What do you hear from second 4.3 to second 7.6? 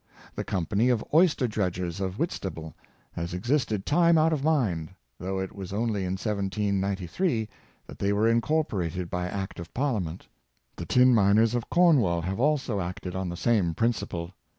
of mind," though it Successful Co operation, 427 was only in 1793